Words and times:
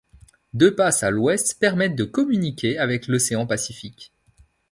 Deux 0.55 0.73
passes 0.73 1.03
à 1.03 1.11
l'ouest 1.11 1.59
permettent 1.59 1.93
de 1.95 2.05
communiquer 2.05 2.79
avec 2.79 3.05
l'océan 3.07 3.45
Pacifique. 3.45 4.11